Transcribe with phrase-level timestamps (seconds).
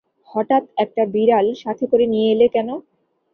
[0.31, 2.69] হঠাৎ একটা বিড়াল সাথে করে নিয়ে এলে কেন?